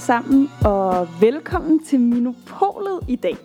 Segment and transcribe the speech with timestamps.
[0.00, 3.36] alle sammen, og velkommen til Minopolet i dag.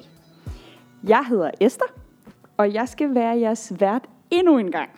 [1.07, 1.85] Jeg hedder Esther,
[2.57, 4.89] og jeg skal være jeres vært endnu en gang.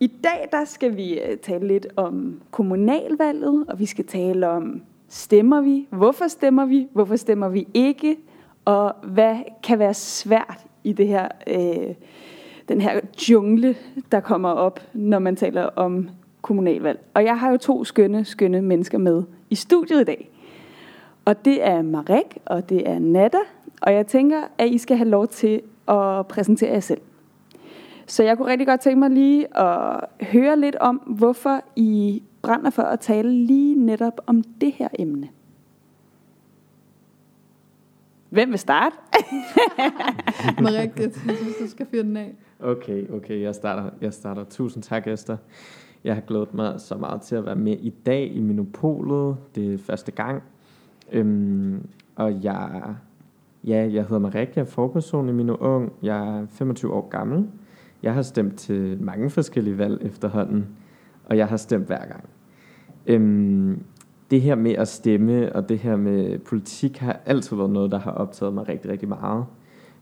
[0.00, 4.82] I dag der skal vi øh, tale lidt om kommunalvalget, og vi skal tale om,
[5.08, 8.16] stemmer vi, hvorfor stemmer vi, hvorfor stemmer vi ikke,
[8.64, 11.94] og hvad kan være svært i det her, øh,
[12.68, 13.00] den her
[13.30, 13.76] jungle,
[14.12, 16.08] der kommer op, når man taler om
[16.42, 17.00] kommunalvalg.
[17.14, 20.30] Og jeg har jo to skønne, skønne mennesker med i studiet i dag.
[21.24, 23.38] Og det er Marek, og det er Nada.
[23.82, 27.00] Og jeg tænker, at I skal have lov til at præsentere jer selv.
[28.06, 32.70] Så jeg kunne rigtig godt tænke mig lige at høre lidt om, hvorfor I brænder
[32.70, 35.28] for at tale lige netop om det her emne.
[38.28, 38.96] Hvem vil starte?
[40.62, 42.34] Marek, jeg synes, du skal fyre den af.
[42.60, 43.90] Okay, okay, jeg starter.
[44.00, 44.44] Jeg starter.
[44.44, 45.36] Tusind tak, Esther.
[46.04, 49.36] Jeg har glædet mig så meget til at være med i dag i Minopolet.
[49.54, 50.42] Det er første gang.
[51.12, 51.86] Øhm,
[52.16, 52.94] og jeg,
[53.64, 55.92] ja, jeg hedder Marek, jeg er forperson i Mino Ung.
[56.02, 57.48] Jeg er 25 år gammel.
[58.02, 60.66] Jeg har stemt til mange forskellige valg efterhånden,
[61.24, 62.24] og jeg har stemt hver gang.
[63.06, 63.82] Øhm,
[64.30, 67.98] det her med at stemme og det her med politik har altid været noget, der
[67.98, 69.44] har optaget mig rigtig, rigtig meget.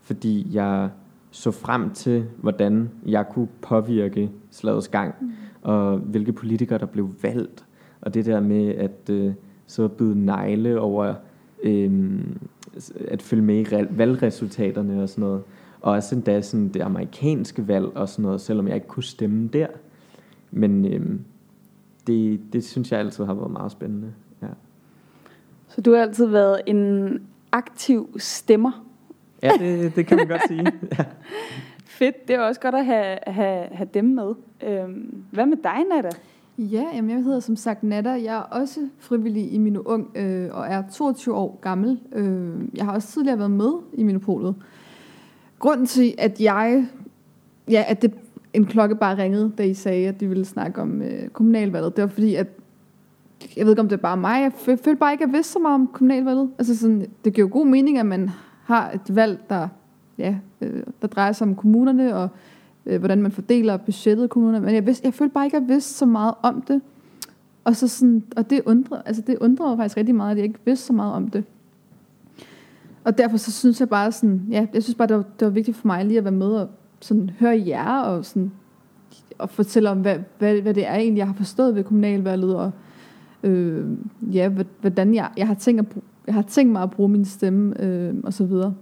[0.01, 0.89] Fordi jeg
[1.31, 5.31] så frem til, hvordan jeg kunne påvirke slagets gang, mm
[5.61, 7.65] og hvilke politikere, der blev valgt.
[8.01, 9.33] Og det der med at øh,
[9.65, 11.13] så byde negle over
[11.63, 12.19] øh,
[13.07, 15.43] at følge med i valgresultaterne og sådan noget.
[15.81, 19.47] Og også endda sådan det amerikanske valg og sådan noget, selvom jeg ikke kunne stemme
[19.47, 19.67] der.
[20.51, 21.19] Men øh,
[22.07, 24.13] det, det synes jeg altid har været meget spændende.
[24.41, 24.47] Ja.
[25.67, 27.19] Så du har altid været en
[27.51, 28.85] aktiv stemmer?
[29.43, 30.65] Ja, det, det kan man godt sige.
[30.97, 31.05] Ja.
[32.01, 34.33] Fedt, det er også godt at have, have, have dem med.
[34.63, 36.09] Øhm, hvad med dig, Nada?
[36.57, 38.09] Ja, jamen jeg hedder som sagt Nada.
[38.09, 41.99] Jeg er også frivillig i min ung øh, og er 22 år gammel.
[42.13, 44.55] Øh, jeg har også tidligere været med i Minopolet.
[45.59, 46.87] Grunden til, at jeg,
[47.69, 48.13] ja, at det
[48.53, 52.01] en klokke bare ringede, da I sagde, at de ville snakke om øh, kommunalvalget, det
[52.01, 52.47] var fordi, at
[53.57, 55.53] jeg ved ikke, om det er bare mig, jeg følte bare ikke, at jeg vidste
[55.53, 56.51] så meget om kommunalvalget.
[56.57, 58.29] Altså sådan, det giver jo god mening, at man
[58.63, 59.67] har et valg, der,
[60.21, 62.29] ja, øh, der drejer sig om kommunerne, og
[62.85, 64.65] øh, hvordan man fordeler budgettet i kommunerne.
[64.65, 66.81] Men jeg, vidste, jeg følte bare ikke, at jeg vidste så meget om det.
[67.63, 70.45] Og, så sådan, og det undrede, altså det undrede mig faktisk rigtig meget, at jeg
[70.45, 71.43] ikke vidste så meget om det.
[73.03, 75.51] Og derfor så synes jeg bare sådan, ja, jeg synes bare, det var, det var
[75.51, 78.51] vigtigt for mig lige at være med og sådan høre jer og sådan
[79.41, 82.71] og fortælle om, hvad, hvad, hvad det er egentlig, jeg har forstået ved kommunalvalget, og
[83.43, 83.85] øh,
[84.31, 84.49] ja,
[84.81, 88.13] hvordan jeg, jeg, har tænkt at, jeg har tænkt mig at bruge min stemme, øh,
[88.23, 88.73] og så videre.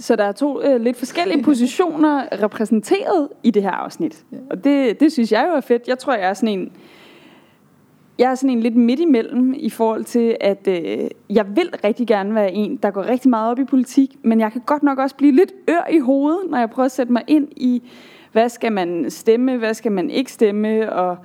[0.00, 4.24] Så der er to øh, lidt forskellige positioner repræsenteret i det her afsnit.
[4.32, 4.36] Ja.
[4.50, 5.88] Og det, det synes jeg jo er fedt.
[5.88, 6.72] Jeg tror, jeg er sådan en...
[8.18, 10.98] Jeg er sådan en lidt midt imellem i forhold til, at øh,
[11.30, 14.52] jeg vil rigtig gerne være en, der går rigtig meget op i politik, men jeg
[14.52, 17.22] kan godt nok også blive lidt ør i hovedet, når jeg prøver at sætte mig
[17.26, 17.82] ind i,
[18.32, 21.16] hvad skal man stemme, hvad skal man ikke stemme, og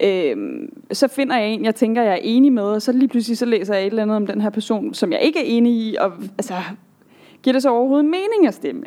[0.00, 0.36] øh,
[0.92, 3.46] så finder jeg en, jeg tænker, jeg er enig med, og så lige pludselig så
[3.46, 5.96] læser jeg et eller andet om den her person, som jeg ikke er enig i,
[6.00, 6.54] og altså,
[7.44, 8.84] giver det så overhovedet mening at stemme?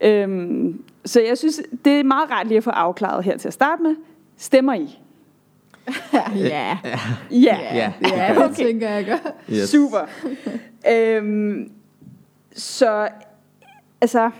[0.00, 3.54] Øhm, så jeg synes, det er meget rart lige at få afklaret her til at
[3.54, 3.96] starte med.
[4.36, 4.98] Stemmer I?
[6.12, 6.22] ja.
[6.36, 6.78] Ja.
[7.30, 7.92] Ja, ja.
[8.02, 8.54] ja det okay.
[8.54, 9.34] tænker jeg godt.
[9.52, 9.68] Yes.
[9.68, 10.00] Super.
[10.92, 11.72] øhm,
[12.52, 13.08] så,
[14.00, 14.30] altså,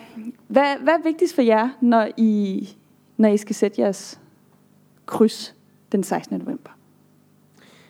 [0.49, 2.69] hvad, hvad er vigtigst for jer, når I,
[3.17, 4.21] når I skal sætte jeres
[5.07, 5.55] kryds
[5.93, 6.39] den 16.
[6.39, 6.71] november?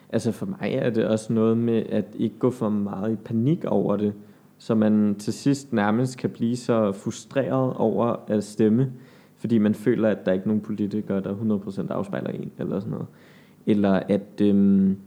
[0.09, 3.65] Altså for mig er det også noget med at ikke gå for meget i panik
[3.65, 4.13] over det
[4.61, 8.91] så man til sidst nærmest kan blive så frustreret over at stemme,
[9.37, 11.35] fordi man føler, at der ikke er nogen politikere, der
[11.89, 13.07] 100% afspejler en, eller sådan noget.
[13.65, 14.97] Eller at, øhm,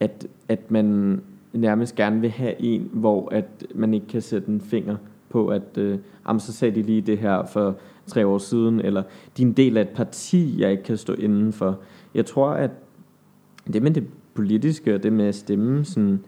[0.00, 1.20] at, at man
[1.52, 4.96] nærmest gerne vil have en, hvor at man ikke kan sætte en finger
[5.28, 5.98] på, at øh,
[6.28, 7.76] jamen, så sagde de lige det her for
[8.06, 9.02] tre år siden, eller
[9.36, 11.78] de er en del af et parti, jeg ikke kan stå inden for.
[12.14, 12.70] Jeg tror, at
[13.72, 16.20] det med det politiske og det med at stemme, sådan,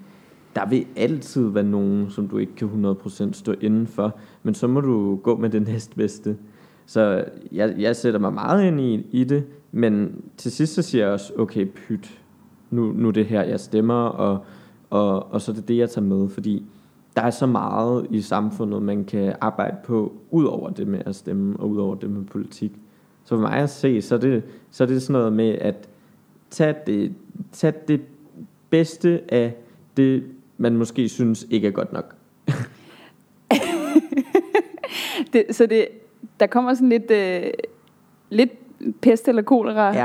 [0.58, 4.66] der vil altid være nogen, som du ikke kan 100% stå inden for, men så
[4.66, 6.36] må du gå med det næstbedste.
[6.86, 11.04] Så jeg, jeg sætter mig meget ind i, i det, men til sidst så siger
[11.04, 12.20] jeg også, okay, pyt,
[12.70, 14.44] nu, nu er det her, jeg stemmer, og,
[14.90, 16.66] og, og så er det det, jeg tager med, fordi
[17.16, 21.16] der er så meget i samfundet, man kan arbejde på, ud over det med at
[21.16, 22.72] stemme, og ud over det med politik.
[23.24, 25.88] Så for mig at se, så er det, så er det sådan noget med at
[26.50, 27.14] tage det,
[27.52, 28.00] tage det
[28.70, 29.56] bedste af
[29.96, 30.24] det,
[30.58, 32.14] man måske synes ikke er godt nok.
[35.32, 35.86] det, så det,
[36.40, 37.42] der kommer sådan lidt, øh,
[38.30, 38.50] lidt
[39.00, 40.04] pest eller kolera ja,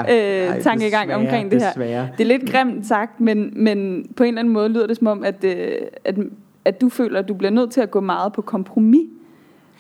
[0.56, 1.70] øh, tankegang desværre, omkring det her.
[1.70, 2.10] Desværre.
[2.18, 5.08] Det er lidt grimt sagt, men, men på en eller anden måde lyder det som
[5.08, 5.72] om, at, øh,
[6.06, 6.16] at,
[6.66, 9.08] at du føler, at du bliver nødt til at gå meget på kompromis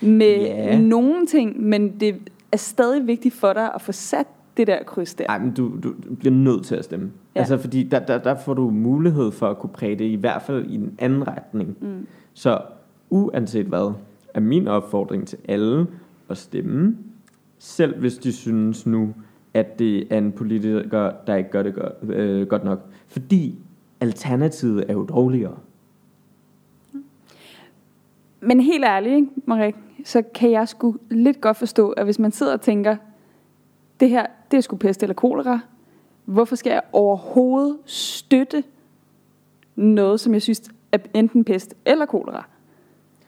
[0.01, 0.77] med Ja.
[0.77, 2.15] nogle ting, men det
[2.51, 5.25] er stadig vigtigt for dig at få sat det der kryds der.
[5.27, 7.11] Nej, men du, du, bliver nødt til at stemme.
[7.35, 7.39] Ja.
[7.39, 10.41] Altså, fordi der, der, der får du mulighed for at kunne præge det, i hvert
[10.41, 11.77] fald i en anden retning.
[11.81, 12.07] Mm.
[12.33, 12.61] Så
[13.09, 13.93] uanset hvad,
[14.33, 15.87] er min opfordring til alle
[16.29, 16.97] at stemme,
[17.59, 19.13] selv hvis de synes nu,
[19.53, 22.79] at det er en politiker, der ikke gør det godt, øh, godt nok.
[23.07, 23.55] Fordi
[24.01, 25.57] alternativet er jo dårligere.
[28.41, 32.53] Men helt ærligt, Marik, så kan jeg sgu lidt godt forstå, at hvis man sidder
[32.53, 32.95] og tænker,
[33.99, 35.59] det her, det er sgu pest eller kolera,
[36.25, 38.63] hvorfor skal jeg overhovedet støtte
[39.75, 42.45] noget, som jeg synes er enten pest eller kolera?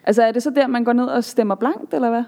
[0.03, 2.23] Altså er det så der, man går ned og stemmer blankt, eller hvad?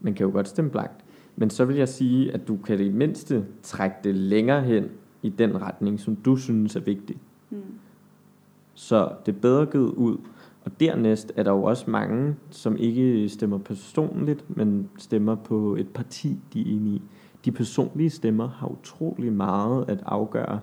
[0.00, 1.04] Man kan jo godt stemme blankt.
[1.36, 4.88] Men så vil jeg sige, at du kan i det mindste trække det længere hen
[5.22, 7.16] i den retning, som du synes er vigtig.
[7.50, 7.62] Mm.
[8.74, 10.16] Så det er bedre givet ud.
[10.64, 15.88] Og dernæst er der jo også mange, som ikke stemmer personligt, men stemmer på et
[15.88, 17.02] parti, de er enige i.
[17.44, 20.60] De personlige stemmer har utrolig meget at afgøre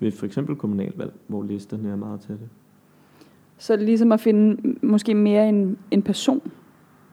[0.00, 2.44] ved for eksempel kommunalvalg, hvor listerne er meget tætte.
[3.58, 6.52] Så er det ligesom at finde måske mere en, en person.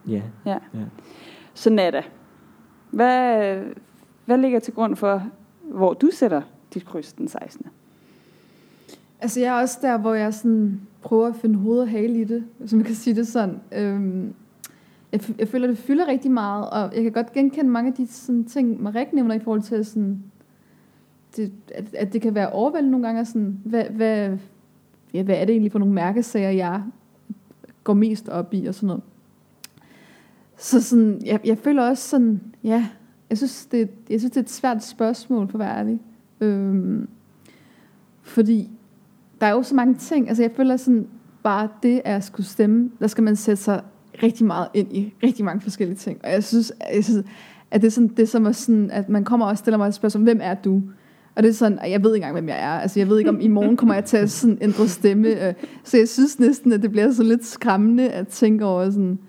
[0.07, 0.57] Ja, Ja.
[0.73, 0.85] ja.
[1.53, 2.01] Så Nada,
[2.91, 3.59] hvad,
[4.25, 5.23] hvad ligger til grund for,
[5.61, 6.41] hvor du sætter
[6.73, 7.65] dit kryds den 16.
[9.19, 12.23] Altså jeg er også der, hvor jeg sådan prøver at finde hoved og hale i
[12.23, 13.59] det, hvis man kan sige det sådan.
[13.71, 14.33] Øhm,
[15.11, 17.93] jeg, f- jeg føler, det fylder rigtig meget, og jeg kan godt genkende mange af
[17.93, 20.23] de sådan, ting, Marek nævner i forhold til, sådan,
[21.35, 23.25] det, at, at det kan være overvældende nogle gange.
[23.25, 24.37] Sådan, hvad, hvad,
[25.13, 26.83] ja, hvad er det egentlig for nogle mærkesager, jeg
[27.83, 29.03] går mest op i og sådan noget.
[30.57, 32.87] Så sådan, jeg, jeg føler også sådan, ja,
[33.29, 35.99] jeg synes, det, jeg synes, det er et svært spørgsmål, for at være ærlig.
[36.41, 37.07] Øhm,
[38.21, 38.69] fordi
[39.41, 40.27] der er jo så mange ting.
[40.27, 41.07] Altså jeg føler sådan,
[41.43, 43.83] bare det at skulle stemme, der skal man sætte sig
[44.23, 46.19] rigtig meget ind i rigtig mange forskellige ting.
[46.23, 47.25] Og jeg synes, jeg synes
[47.71, 49.87] at det er sådan, det er som at, sådan, at man kommer og stiller mig
[49.87, 50.81] et spørgsmål, hvem er du?
[51.35, 52.79] Og det er sådan, at jeg ved ikke engang, hvem jeg er.
[52.79, 55.47] Altså jeg ved ikke, om i morgen kommer jeg til at sådan ændre stemme.
[55.47, 55.53] Øh,
[55.83, 59.19] så jeg synes næsten, at det bliver så lidt skræmmende at tænke over sådan,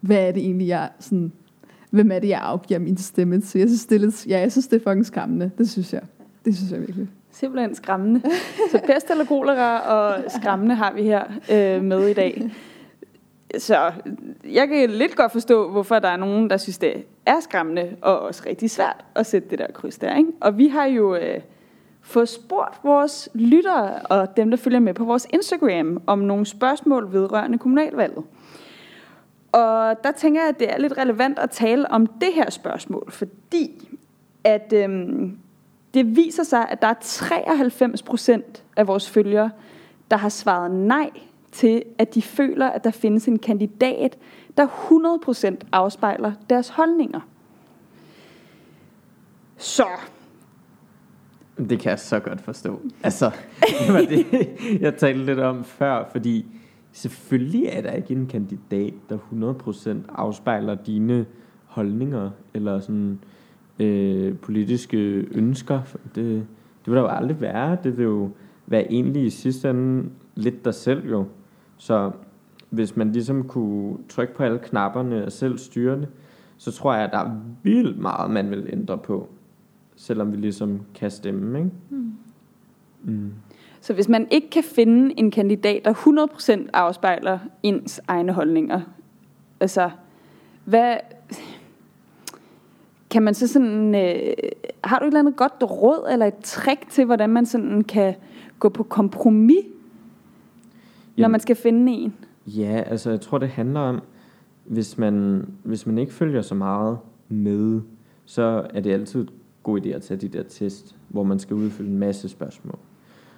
[0.00, 1.32] hvad er det egentlig, jeg sådan,
[1.90, 3.58] hvem er det, jeg afgiver min stemme til?
[3.58, 5.50] Jeg synes, det er lidt, ja, jeg synes, det er fucking skræmmende.
[5.58, 6.02] Det synes jeg.
[6.44, 7.08] Det synes jeg virkelig.
[7.30, 8.22] Simpelthen skræmmende.
[8.70, 12.50] Så pest eller kolera og skræmmende har vi her øh, med i dag.
[13.58, 13.92] Så
[14.44, 18.18] jeg kan lidt godt forstå, hvorfor der er nogen, der synes, det er skræmmende og
[18.18, 20.16] også rigtig svært at sætte det der kryds der.
[20.16, 20.30] Ikke?
[20.40, 21.40] Og vi har jo øh,
[22.00, 27.12] fået spurgt vores lyttere og dem, der følger med på vores Instagram, om nogle spørgsmål
[27.12, 28.24] vedrørende kommunalvalget.
[29.52, 33.10] Og der tænker jeg, at det er lidt relevant at tale om det her spørgsmål,
[33.10, 33.88] fordi
[34.44, 35.38] at øhm,
[35.94, 39.50] det viser sig, at der er 93 procent af vores følgere,
[40.10, 41.10] der har svaret nej
[41.52, 44.18] til, at de føler, at der findes en kandidat,
[44.56, 47.20] der 100% afspejler deres holdninger.
[49.56, 49.86] Så,
[51.68, 52.80] Det kan jeg så godt forstå.
[53.02, 53.30] Altså,
[53.86, 54.26] det var det,
[54.80, 56.46] jeg talte lidt om før, fordi
[56.92, 59.18] selvfølgelig er der ikke en kandidat, der
[60.08, 61.26] 100% afspejler dine
[61.66, 63.18] holdninger, eller sådan
[63.78, 64.96] øh, politiske
[65.30, 65.80] ønsker.
[66.14, 66.46] Det, det
[66.86, 67.76] vil der jo aldrig være.
[67.84, 68.30] Det vil jo
[68.66, 71.26] være egentlig i sidste ende lidt dig selv jo.
[71.78, 72.10] Så
[72.70, 76.08] hvis man ligesom kunne trykke på alle knapperne og selv styre det,
[76.56, 77.30] så tror jeg, at der er
[77.62, 79.28] vildt meget, man vil ændre på.
[79.96, 81.70] Selvom vi ligesom kan stemme, ikke?
[83.02, 83.32] Mm.
[83.80, 85.94] så hvis man ikke kan finde en kandidat, der
[86.64, 88.80] 100% afspejler ens egne holdninger,
[89.60, 89.90] altså,
[90.64, 90.96] hvad,
[93.10, 94.34] kan man så sådan, øh,
[94.84, 98.14] har du et eller andet godt råd eller et trick til, hvordan man sådan kan
[98.58, 99.64] gå på kompromis,
[101.22, 102.14] når man skal finde en?
[102.46, 104.00] Ja, altså jeg tror, det handler om,
[104.64, 106.98] hvis man, hvis man ikke følger så meget
[107.28, 107.80] med,
[108.24, 109.28] så er det altid en
[109.62, 112.78] god idé at tage de der test, hvor man skal udfylde en masse spørgsmål.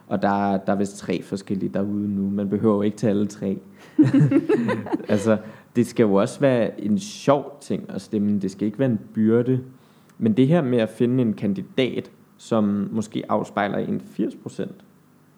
[0.09, 2.31] Og der, er- der er vist tre forskellige derude nu.
[2.31, 3.59] Man behøver jo ikke til alle tre.
[5.09, 5.37] altså,
[5.77, 8.39] det skal jo også være en sjov ting at stemme.
[8.41, 9.61] Det skal ikke være en byrde.
[10.19, 14.69] Men det her med at finde en kandidat, som måske afspejler en 80%,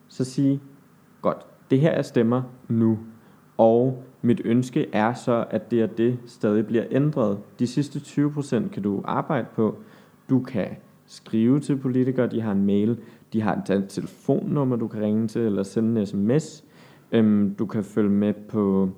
[0.08, 0.60] så sige,
[1.22, 2.98] godt, det her er stemmer nu.
[3.58, 7.38] Og mit ønske er så, at det og det stadig bliver ændret.
[7.58, 9.76] De sidste 20% kan du arbejde på.
[10.30, 10.68] Du kan
[11.06, 12.98] skrive til politikere, de har en mail,
[13.32, 16.64] de har et telefonnummer, du kan ringe til, eller sende en sms.
[17.12, 18.90] Øhm, du kan følge med på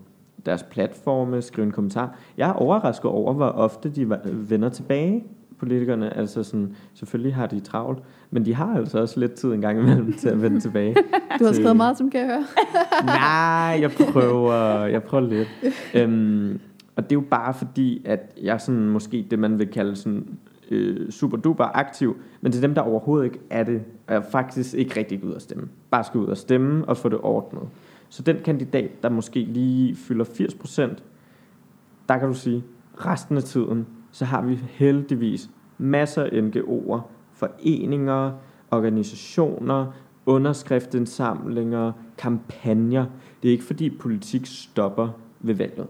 [0.46, 2.18] deres platforme, skrive en kommentar.
[2.36, 5.24] Jeg er overrasket over, hvor ofte de vender tilbage,
[5.58, 6.16] politikerne.
[6.16, 7.98] Altså sådan, selvfølgelig har de travlt,
[8.30, 10.94] men de har altså også lidt tid en gang imellem til at vende tilbage.
[11.38, 12.44] Du har til- skrevet meget, som kan jeg høre.
[13.06, 15.48] Nej, jeg prøver, jeg prøver lidt.
[15.94, 16.60] Øhm,
[16.96, 20.28] og det er jo bare fordi, at jeg sådan måske det, man vil kalde sådan
[20.70, 24.98] øh, super duper aktiv, men til dem, der overhovedet ikke er det, er faktisk ikke
[25.00, 25.68] rigtig ud at stemme.
[25.90, 27.62] Bare skal ud og stemme og få det ordnet.
[28.08, 30.80] Så den kandidat, der måske lige fylder 80%,
[32.08, 37.00] der kan du sige, resten af tiden, så har vi heldigvis masser af NGO'er,
[37.32, 38.32] foreninger,
[38.70, 39.92] organisationer,
[40.26, 43.06] underskriftindsamlinger, kampagner.
[43.42, 45.08] Det er ikke fordi politik stopper
[45.40, 45.86] ved valget.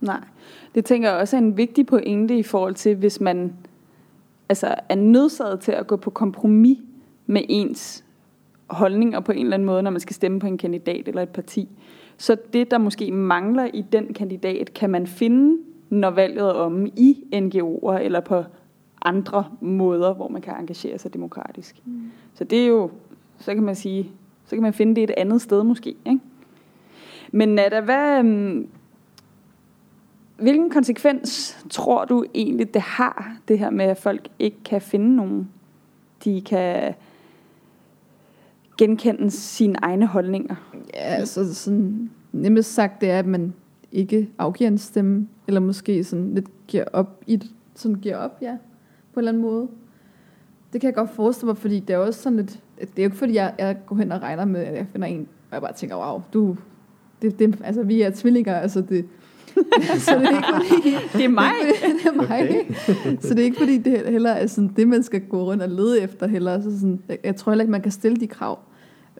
[0.00, 0.24] Nej,
[0.74, 3.52] det tænker jeg også er en vigtig pointe i forhold til, hvis man
[4.48, 6.78] altså, er nødsaget til at gå på kompromis
[7.26, 8.04] med ens
[8.66, 11.28] holdninger på en eller anden måde, når man skal stemme på en kandidat eller et
[11.28, 11.68] parti.
[12.16, 15.58] Så det, der måske mangler i den kandidat, kan man finde,
[15.90, 18.44] når valget er omme i NGO'er eller på
[19.02, 21.76] andre måder, hvor man kan engagere sig demokratisk.
[21.84, 22.10] Mm.
[22.34, 22.90] Så det er jo,
[23.38, 24.10] så kan man sige,
[24.44, 25.94] så kan man finde det et andet sted måske.
[26.06, 26.20] Ikke?
[27.32, 28.68] Men Nada, hvad, øhm,
[30.36, 35.16] hvilken konsekvens tror du egentlig, det har, det her med, at folk ikke kan finde
[35.16, 35.50] nogen,
[36.24, 36.94] de kan
[38.78, 40.54] genkende sine egne holdninger?
[40.94, 43.54] Ja, altså sådan, nemmest sagt, det er, at man
[43.92, 48.38] ikke afgiver en stemme, eller måske sådan lidt giver op, i det, sådan giver op,
[48.42, 48.56] ja,
[49.12, 49.68] på en eller anden måde.
[50.72, 53.04] Det kan jeg godt forestille mig, fordi det er også sådan lidt, det er jo
[53.04, 55.60] ikke fordi, jeg, jeg går hen og regner med, at jeg finder en, og jeg
[55.60, 56.56] bare tænker, wow, du,
[57.22, 59.04] det, det, altså vi er tvillinger, altså det,
[60.06, 61.52] så det er ikke fordi, Det er mig.
[62.02, 62.42] det er mig.
[62.42, 63.18] Okay.
[63.20, 65.68] så det er ikke fordi, det heller er sådan, det, man skal gå rundt og
[65.68, 66.62] lede efter heller.
[66.62, 68.58] Så sådan, jeg, jeg tror heller ikke, man kan stille de krav.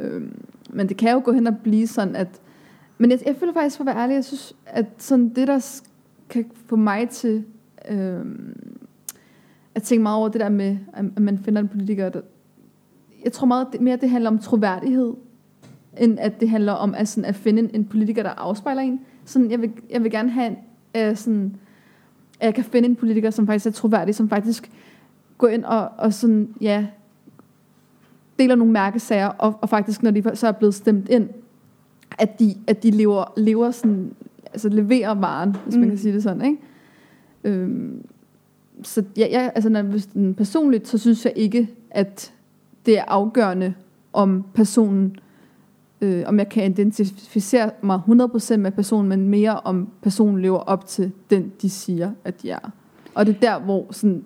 [0.00, 0.32] Øhm,
[0.70, 2.40] men det kan jo gå hen og blive sådan, at...
[3.00, 5.80] Men jeg, jeg føler faktisk, for at være ærlig, jeg synes, at sådan det, der
[6.28, 7.44] kan få mig til
[7.88, 8.24] øh,
[9.74, 12.20] at tænke meget over det der med, at man finder en politiker, der...
[13.24, 15.14] Jeg tror meget mere, det handler om troværdighed,
[15.98, 19.00] end at det handler om at, sådan, at finde en, en politiker, der afspejler en.
[19.24, 20.56] Sådan, jeg, vil, jeg vil gerne have en,
[20.96, 21.56] øh, sådan,
[22.40, 24.70] at jeg kan finde en politiker, som faktisk er troværdig, som faktisk
[25.38, 26.86] går ind og, og sådan, ja,
[28.38, 31.28] deler nogle mærkesager, og, og faktisk, når de så er blevet stemt ind,
[32.18, 34.12] at de, at de lever, lever sådan,
[34.46, 35.80] altså leverer varen, hvis mm.
[35.80, 35.94] man Mm.
[35.94, 36.58] kan sige det sådan, ikke?
[37.44, 38.06] Øhm,
[38.82, 42.32] så ja, jeg, altså, når, hvis personligt, så synes jeg ikke, at
[42.86, 43.74] det er afgørende,
[44.12, 45.16] om personen,
[46.00, 50.86] øh, om jeg kan identificere mig 100% med personen, men mere om personen lever op
[50.86, 52.70] til den, de siger, at de er.
[53.14, 54.24] Og det er der, hvor sådan,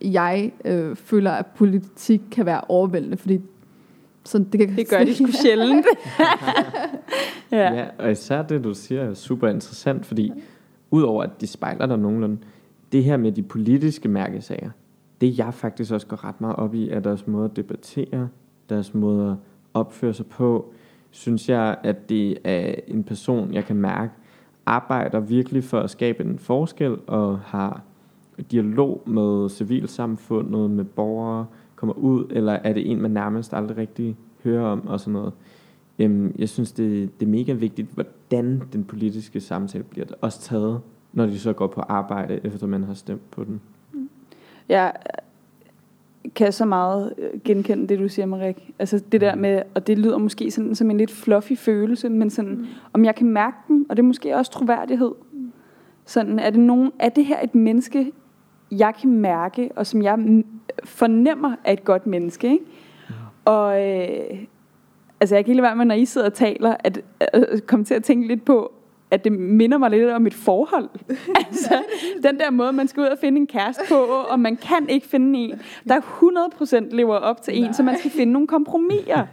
[0.00, 3.40] jeg øh, føler, at politik kan være overvældende, fordi
[4.24, 5.86] sådan, det, kan Det gør de sgu sjældent.
[6.18, 6.26] ja.
[7.52, 7.74] Ja.
[7.74, 10.32] ja, og især det, du siger, er super interessant, fordi
[10.90, 12.38] udover at de spejler dig nogenlunde,
[12.92, 14.70] det her med de politiske mærkesager,
[15.20, 18.28] det jeg faktisk også går ret meget op i, er deres måde at debattere,
[18.68, 19.36] deres måde at
[19.74, 20.72] opføre sig på,
[21.10, 24.12] synes jeg, at det er en person, jeg kan mærke,
[24.66, 27.82] arbejder virkelig for at skabe en forskel, og har
[28.50, 34.16] dialog med civilsamfundet, med borgere, kommer ud, eller er det en, man nærmest aldrig rigtig
[34.44, 35.32] hører om, og sådan noget.
[35.98, 40.80] Øhm, jeg synes, det, det er mega vigtigt, hvordan den politiske samtale bliver også taget,
[41.12, 43.60] når de så går på arbejde, efter man har stemt på den.
[44.68, 44.92] Jeg
[46.34, 48.70] kan så meget øh, genkende det, du siger, Marik.
[48.78, 52.30] Altså det der med, og det lyder måske sådan som en lidt fluffy følelse, men
[52.30, 52.66] sådan, mm.
[52.92, 55.12] om jeg kan mærke dem, og det er måske også troværdighed.
[56.04, 58.12] Sådan, er det, nogen, er det her et menneske,
[58.70, 60.44] jeg kan mærke, og som jeg mm,
[60.84, 62.64] fornemmer er et godt menneske, ikke?
[63.44, 64.38] Og øh,
[65.20, 67.00] altså jeg kan ikke lade være med, når I sidder og taler, at
[67.34, 68.72] øh, komme til at tænke lidt på,
[69.10, 70.88] at det minder mig lidt om et forhold.
[71.46, 71.82] altså,
[72.22, 73.94] den der måde, man skal ud og finde en kæreste på,
[74.30, 78.10] og man kan ikke finde en, der 100% lever op til en, så man skal
[78.10, 79.26] finde nogle kompromiser.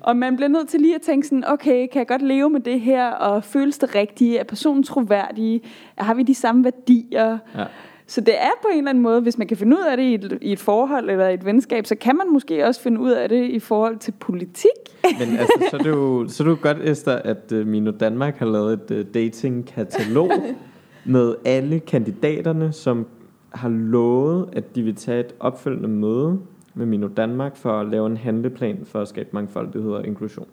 [0.00, 2.60] Og man bliver nødt til lige at tænke sådan, okay, kan jeg godt leve med
[2.60, 5.62] det her, og føles det rigtige, er personen troværdig,
[5.98, 7.38] har vi de samme værdier?
[7.56, 7.64] Ja.
[8.08, 10.04] Så det er på en eller anden måde, hvis man kan finde ud af det
[10.04, 13.10] i et, i et forhold eller et venskab, så kan man måske også finde ud
[13.10, 14.70] af det i forhold til politik.
[15.20, 17.90] Men altså, så er det jo, så er det jo godt, Esther, at uh, Mino
[17.90, 20.30] Danmark har lavet et uh, datingkatalog
[21.04, 23.06] med alle kandidaterne, som
[23.52, 26.38] har lovet, at de vil tage et opfølgende møde
[26.74, 30.46] med Mino Danmark for at lave en handleplan for at skabe mangfoldighed og inklusion.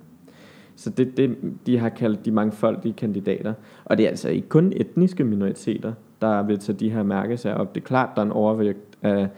[0.75, 3.53] Så det det, de har kaldt de mangfoldige kandidater.
[3.85, 5.93] Og det er altså ikke kun etniske minoriteter,
[6.23, 7.75] der vil tage de her mærkesager op.
[7.75, 9.29] Det er klart, der er en overvægt af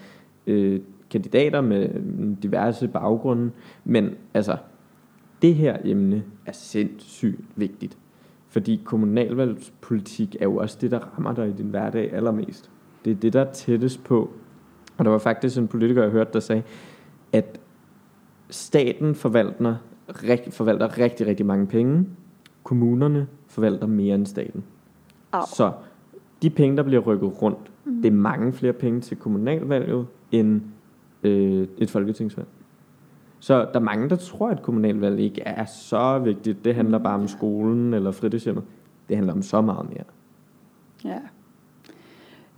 [0.48, 3.52] øh, kandidater med mm, diverse baggrunde,
[3.84, 4.58] men altså,
[5.42, 7.98] det her emne er sindssygt vigtigt.
[8.50, 12.72] Fordi kommunalvalgspolitik er jo også det, der rammer dig i din hverdag allermest.
[13.06, 14.30] Det er det, der er tættest på,
[14.98, 16.64] Og der var faktisk en politiker, jeg hørte, der sagde,
[17.34, 17.60] at
[18.50, 19.76] staten forvalter,
[20.50, 22.06] forvalter rigtig, rigtig mange penge.
[22.64, 24.64] Kommunerne forvalter mere end staten.
[25.32, 25.42] Au.
[25.56, 25.72] Så
[26.42, 28.02] de penge, der bliver rykket rundt, mm.
[28.02, 30.62] det er mange flere penge til kommunalvalget end
[31.24, 32.48] øh, et folketingsvalg.
[33.40, 36.66] Så der er mange, der tror, at kommunalvalg ikke er så vigtigt.
[36.66, 38.64] Det handler bare om skolen eller fritidshjemmet.
[39.10, 40.04] Det handler om så meget mere.
[41.04, 41.20] Ja.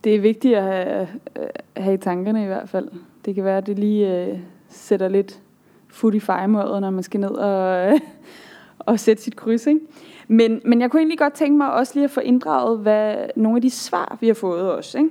[0.03, 1.07] Det er vigtigt at have,
[1.39, 2.87] øh, have i tankerne i hvert fald.
[3.25, 5.41] Det kan være, at det lige øh, sætter lidt
[5.87, 7.99] fod i fejemødet, når man skal ned og, øh,
[8.79, 9.67] og sætte sit kryds.
[9.67, 9.79] Ikke?
[10.27, 13.57] Men, men jeg kunne egentlig godt tænke mig også lige at få inddraget hvad, nogle
[13.57, 14.97] af de svar, vi har fået også.
[14.97, 15.09] Ikke?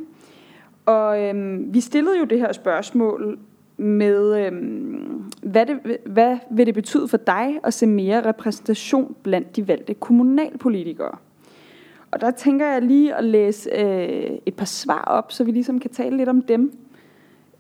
[0.87, 3.38] Og øhm, vi stillede jo det her spørgsmål
[3.76, 9.56] med, øhm, hvad, det, hvad vil det betyde for dig at se mere repræsentation blandt
[9.56, 11.16] de valgte kommunalpolitikere?
[12.11, 15.80] Og der tænker jeg lige at læse øh, et par svar op, så vi ligesom
[15.80, 16.73] kan tale lidt om dem.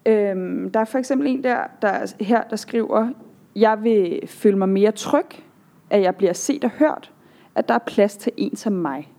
[0.06, 3.08] Øhm, der er for eksempel en der, der her, der skriver,
[3.56, 5.26] jeg vil føle mig mere tryg,
[5.90, 7.12] at jeg bliver set og hørt,
[7.56, 9.12] at der er plads til en som mig.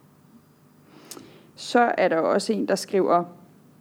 [1.56, 3.24] Så er der også en, der skriver,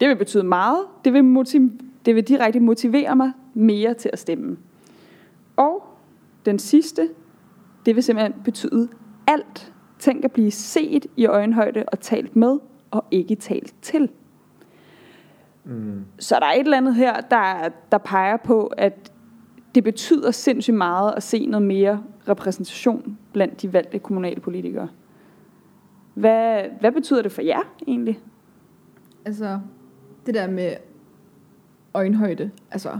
[0.01, 4.19] det vil betyde meget, det vil, motiv- det vil direkte motivere mig mere til at
[4.19, 4.57] stemme.
[5.57, 5.85] Og
[6.47, 7.09] den sidste,
[7.87, 8.89] det vil simpelthen betyde
[9.27, 9.73] alt.
[9.99, 12.59] Tænk at blive set i øjenhøjde og talt med,
[12.91, 14.11] og ikke talt til.
[15.65, 16.05] Mm.
[16.19, 19.13] Så der er et eller andet her, der, der peger på, at
[19.75, 24.89] det betyder sindssygt meget at se noget mere repræsentation blandt de valgte kommunale politikere.
[26.15, 28.21] Hvad, hvad betyder det for jer egentlig?
[29.25, 29.59] Altså,
[30.27, 30.73] det der med
[31.95, 32.99] øjenhøjde, altså,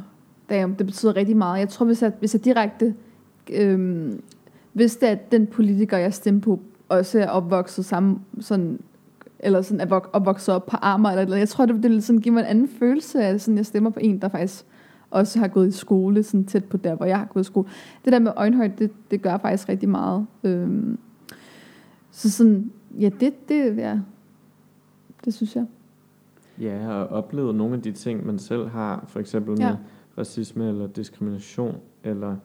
[0.51, 1.61] damn, det betyder rigtig meget.
[1.61, 2.95] Jeg tror, hvis jeg, hvis jeg direkte
[3.53, 4.23] øhm,
[4.75, 8.81] vidste, at den politiker, jeg stemte på, også er opvokset sammen, sådan,
[9.39, 12.21] eller sådan er opvokset op på armer, eller, eller jeg tror, det, det vil sådan
[12.21, 14.65] give mig en anden følelse af, sådan, jeg stemmer på en, der faktisk
[15.19, 17.69] også har gået i skole, sådan tæt på der, hvor jeg har gået i skole.
[18.05, 20.27] Det der med øjenhøjde, det, det gør faktisk rigtig meget.
[20.45, 20.99] Øhm,
[22.11, 23.99] så sådan, ja, det, det, ja,
[25.25, 25.67] det synes jeg.
[26.61, 29.69] Ja, og oplevet nogle af de ting, man selv har, for eksempel Ja.
[29.71, 29.77] med
[30.19, 32.37] racisme eller diskrimination, eller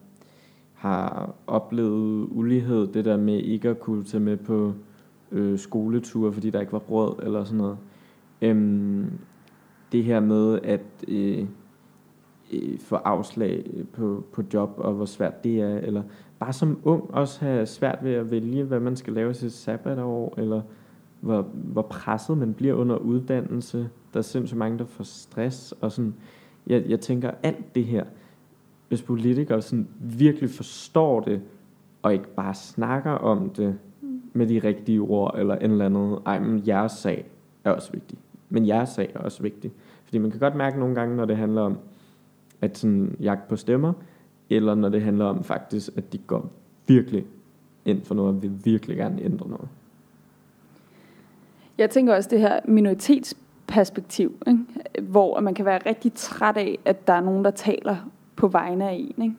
[0.74, 4.74] har oplevet ulighed, det der med ikke at kunne tage med på
[5.32, 7.78] øh, skoleture, fordi der ikke var råd eller sådan noget.
[8.42, 9.12] Øhm,
[9.92, 11.46] det her med at øh,
[12.54, 16.04] øh, få afslag på, på job, og hvor svært det er, eller
[16.40, 20.34] bare som ung også have svært ved at vælge, hvad man skal lave sit sabbatår,
[20.38, 20.62] eller
[21.20, 23.90] hvor, hvor presset man bliver under uddannelse.
[24.14, 26.14] Der er sindssygt mange, der får stress, og sådan,
[26.68, 28.06] jeg, jeg tænker alt det her,
[28.88, 31.42] hvis politikere sådan virkelig forstår det,
[32.02, 33.78] og ikke bare snakker om det
[34.34, 37.26] med de rigtige ord, eller en eller andet, ej, men jeres sag
[37.64, 38.18] er også vigtig.
[38.50, 39.72] Men jeres sag er også vigtig.
[40.06, 41.78] Fordi man kan godt mærke nogle gange, når det handler om
[42.62, 43.94] at sådan jagt på stemmer,
[44.50, 46.50] eller når det handler om faktisk, at de går
[46.88, 47.26] virkelig
[47.86, 49.68] ind for noget, og vil virkelig gerne ændre noget.
[51.78, 54.60] Jeg tænker også det her minoritetsperspektiv, ikke?
[55.02, 57.96] hvor man kan være rigtig træt af, at der er nogen, der taler
[58.36, 59.24] på vegne af en.
[59.24, 59.36] Ikke?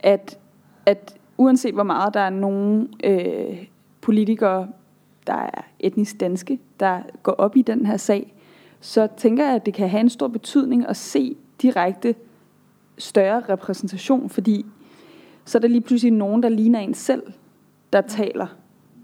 [0.00, 0.38] At,
[0.86, 3.66] at uanset hvor meget der er nogle øh,
[4.00, 4.68] politikere,
[5.26, 8.34] der er etnisk danske, der går op i den her sag,
[8.80, 12.14] så tænker jeg, at det kan have en stor betydning at se direkte
[12.98, 14.66] større repræsentation, fordi
[15.44, 17.22] så er der lige pludselig nogen, der ligner en selv,
[17.92, 18.46] der taler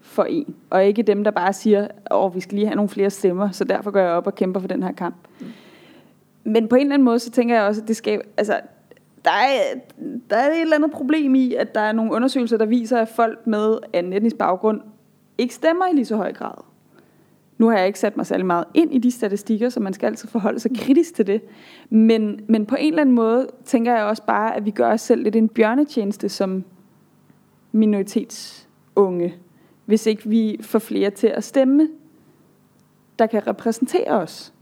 [0.03, 2.89] for en, og ikke dem, der bare siger, at oh, vi skal lige have nogle
[2.89, 5.17] flere stemmer, så derfor går jeg op og kæmper for den her kamp.
[6.45, 8.61] Men på en eller anden måde, så tænker jeg også, at det skal, altså,
[9.25, 9.79] der er,
[10.31, 13.09] der er et eller andet problem i, at der er nogle undersøgelser, der viser, at
[13.09, 14.81] folk med en etnisk baggrund
[15.39, 16.70] ikke stemmer i lige så høj grad.
[17.61, 20.07] Nu har jeg ikke sat mig særlig meget ind i de statistikker, så man skal
[20.07, 21.43] altid forholde sig kritisk til det.
[21.91, 25.01] Men, men på en eller anden måde tænker jeg også bare, at vi gør os
[25.01, 26.65] selv lidt en bjørnetjeneste som
[27.73, 29.35] minoritetsunge,
[29.87, 31.89] hvis ikke vi får flere til at stemme,
[33.19, 34.53] der kan repræsentere os.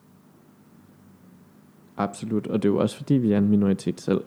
[1.96, 4.20] Absolut, og det er jo også fordi, vi er en minoritet selv.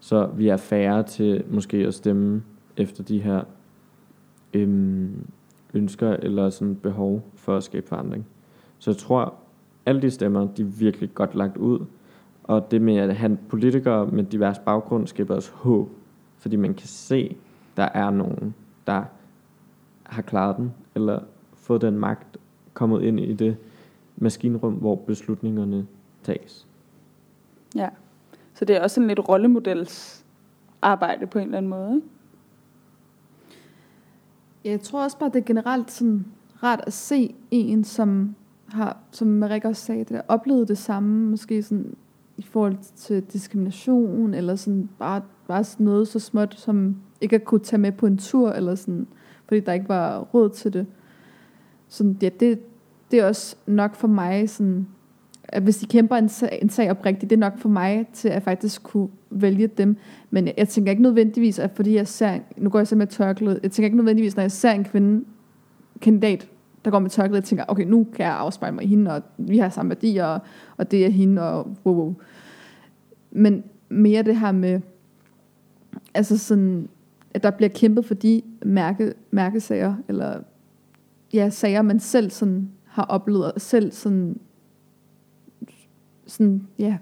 [0.00, 2.42] Så vi er færre til måske at stemme
[2.76, 3.42] efter de her
[4.54, 5.26] øhm,
[5.76, 8.26] ønsker eller sådan behov for at skabe forandring.
[8.78, 9.34] Så jeg tror,
[9.86, 11.86] alle de stemmer, de er virkelig godt lagt ud.
[12.44, 15.88] Og det med at have politikere med divers baggrund skaber også håb.
[16.38, 17.36] Fordi man kan se,
[17.76, 18.54] der er nogen,
[18.86, 19.04] der
[20.02, 21.20] har klaret den, eller
[21.54, 22.36] fået den magt,
[22.74, 23.56] kommet ind i det
[24.16, 25.86] maskinrum, hvor beslutningerne
[26.22, 26.66] tages.
[27.74, 27.88] Ja.
[28.54, 30.24] Så det er også en lidt rollemodels
[30.82, 31.94] arbejde på en eller anden måde.
[31.94, 32.06] Ikke?
[34.66, 36.26] Jeg tror også bare, det er generelt sådan
[36.62, 38.34] rart at se en, som
[38.68, 41.94] har, som Marik også sagde, det der, oplevet det samme, måske sådan
[42.36, 47.44] i forhold til diskrimination, eller sådan bare, bare sådan noget så småt, som ikke at
[47.44, 49.06] kunne tage med på en tur, eller sådan,
[49.48, 50.86] fordi der ikke var råd til det.
[51.88, 52.60] Sådan, ja, det,
[53.10, 54.86] det er også nok for mig, sådan,
[55.48, 58.28] at hvis de kæmper en sag, en sag oprigtigt, det er nok for mig til
[58.28, 59.96] at faktisk kunne vælge dem.
[60.30, 63.06] Men jeg, jeg tænker ikke nødvendigvis, at fordi jeg ser, nu går jeg så med
[63.06, 65.24] tørklæde, jeg tænker ikke nødvendigvis, når jeg ser en kvinde,
[66.00, 66.48] kandidat,
[66.84, 69.22] der går med tørklæde, jeg tænker, okay, nu kan jeg afspejle mig i hende, og
[69.38, 70.40] vi har samme værdier, og,
[70.76, 72.14] og det er hende, og wow, wow.
[73.30, 74.80] Men mere det her med,
[76.14, 76.88] altså sådan,
[77.34, 80.40] at der bliver kæmpet for de mærke, mærkesager, eller
[81.32, 84.38] ja, sager, man selv sådan har oplevet, og selv sådan,
[86.26, 86.98] sådan ja,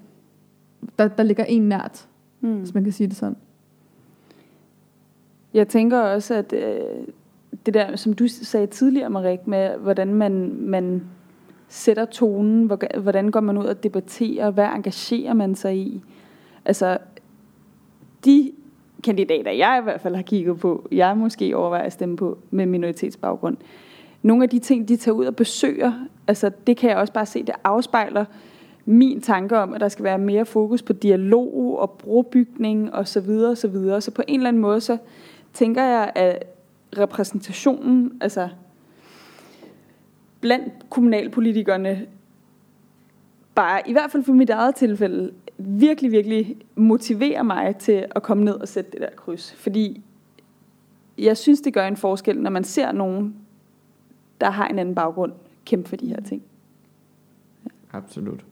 [0.98, 2.08] der, der ligger en nært,
[2.40, 2.58] mm.
[2.58, 3.36] hvis man kan sige det sådan.
[5.54, 7.06] Jeg tænker også, at øh,
[7.66, 11.02] det der, som du sagde tidligere, Marik, med hvordan man, man
[11.68, 16.02] sætter tonen, hvordan går man ud og debatterer, hvad engagerer man sig i.
[16.64, 16.98] Altså,
[18.24, 18.52] de
[19.04, 22.66] kandidater, jeg i hvert fald har kigget på, jeg måske overvejer at stemme på med
[22.66, 23.56] minoritetsbaggrund,
[24.22, 25.92] nogle af de ting, de tager ud og besøger,
[26.26, 28.24] altså det kan jeg også bare se, det afspejler
[28.84, 33.20] min tanke om, at der skal være mere fokus på dialog og brobygning og så
[33.20, 34.00] videre og så videre.
[34.00, 34.98] Så på en eller anden måde, så
[35.52, 36.44] tænker jeg, at
[36.98, 38.48] repræsentationen, altså
[40.40, 42.06] blandt kommunalpolitikerne,
[43.54, 48.44] bare i hvert fald for mit eget tilfælde, virkelig, virkelig motiverer mig til at komme
[48.44, 49.54] ned og sætte det der kryds.
[49.54, 50.02] Fordi
[51.18, 53.34] jeg synes, det gør en forskel, når man ser nogen,
[54.40, 55.32] der har en anden baggrund,
[55.64, 56.42] kæmpe for de her ting.
[57.92, 58.44] Absolut.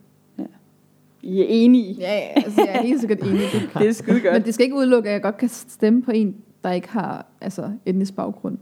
[1.23, 1.93] I er enige?
[1.93, 3.39] Ja, ja altså, jeg er helt sikkert enig.
[3.53, 4.33] Det, det er skide godt.
[4.33, 7.25] Men det skal ikke udelukke, at jeg godt kan stemme på en, der ikke har
[7.41, 8.57] altså, etnisk baggrund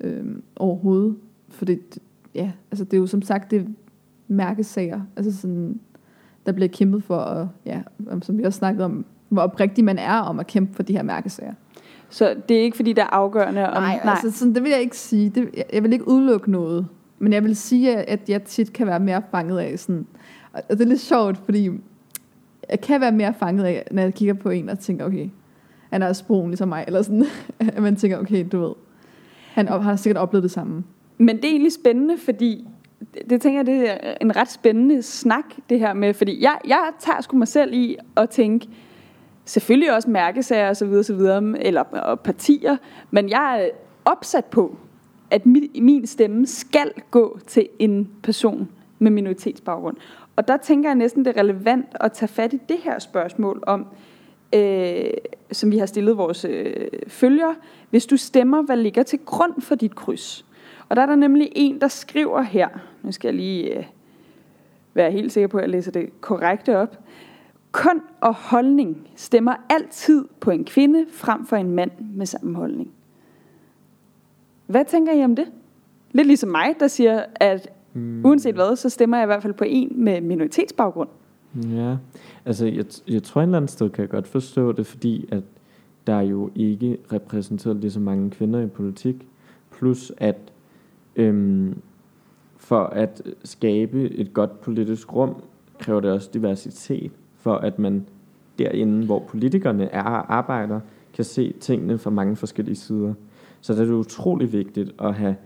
[0.00, 1.16] øhm, overhovedet.
[1.48, 1.98] For det,
[2.34, 3.66] ja, altså, det er jo som sagt det
[4.28, 5.80] mærkesager, altså sådan,
[6.46, 7.82] der bliver kæmpet for, og, ja,
[8.22, 11.02] som vi også snakket om, hvor oprigtig man er om at kæmpe for de her
[11.02, 11.54] mærkesager.
[12.08, 13.82] Så det er ikke fordi, der er afgørende om...
[13.82, 14.14] Nej, nej.
[14.22, 15.30] Altså, sådan, det vil jeg ikke sige.
[15.30, 16.86] Det, jeg, jeg vil ikke udelukke noget.
[17.18, 20.06] Men jeg vil sige, at jeg tit kan være mere fanget af sådan...
[20.52, 21.70] Og det er lidt sjovt, fordi
[22.70, 25.28] jeg kan være mere fanget af, når jeg kigger på en og tænker, okay,
[25.90, 27.24] han er også brun ligesom mig, eller sådan,
[27.58, 28.74] at man tænker, okay, du ved,
[29.52, 30.84] han, har sikkert oplevet det samme.
[31.18, 32.68] Men det er egentlig spændende, fordi
[33.30, 36.90] det tænker jeg, det er en ret spændende snak, det her med, fordi jeg, jeg
[36.98, 38.68] tager sgu mig selv i at tænke,
[39.44, 42.76] selvfølgelig også mærkesager og så videre, så videre, eller og partier,
[43.10, 43.68] men jeg er
[44.04, 44.76] opsat på,
[45.30, 49.96] at min, min stemme skal gå til en person med minoritetsbaggrund.
[50.36, 53.62] Og der tænker jeg næsten, det er relevant at tage fat i det her spørgsmål
[53.66, 53.86] om,
[54.54, 55.10] øh,
[55.52, 57.54] som vi har stillet vores øh, følgere.
[57.90, 60.44] Hvis du stemmer, hvad ligger til grund for dit kryds?
[60.88, 62.68] Og der er der nemlig en, der skriver her,
[63.02, 63.84] nu skal jeg lige øh,
[64.94, 66.98] være helt sikker på, at jeg læser det korrekte op.
[67.72, 72.90] Køn og holdning stemmer altid på en kvinde frem for en mand med samme holdning.
[74.66, 75.52] Hvad tænker I om det?
[76.12, 78.24] Lidt ligesom mig, der siger, at mm.
[78.24, 81.08] uanset hvad, så stemmer jeg i hvert fald på en med minoritetsbaggrund.
[81.54, 81.96] Ja,
[82.44, 85.42] altså jeg, jeg tror et eller andet sted kan jeg godt forstå det, fordi at
[86.06, 89.28] der er jo ikke repræsenteret lige så mange kvinder i politik,
[89.70, 90.36] plus at
[91.16, 91.74] øhm,
[92.56, 95.42] for at skabe et godt politisk rum,
[95.78, 98.06] kræver det også diversitet, for at man
[98.58, 100.80] derinde, hvor politikerne er og arbejder,
[101.14, 103.14] kan se tingene fra mange forskellige sider.
[103.60, 105.36] Så det er utrolig vigtigt at have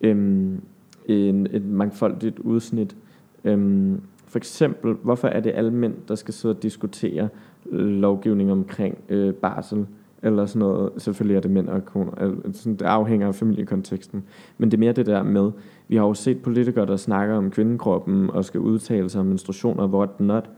[0.00, 0.60] øhm,
[1.06, 2.96] en, et mangfoldigt udsnit.
[3.44, 7.28] Øhm, for eksempel, hvorfor er det alle mænd, der skal sidde og diskutere
[7.70, 9.86] øh, lovgivning omkring øh, barsel,
[10.22, 10.90] eller sådan noget.
[10.96, 12.12] Selvfølgelig er det mænd og koner.
[12.44, 14.24] Altså, det afhænger af familiekonteksten.
[14.58, 15.50] Men det er mere det der med,
[15.88, 19.86] vi har jo set politikere, der snakker om kvindekroppen og skal udtale sig om menstruationer,
[19.86, 20.50] hvor det not,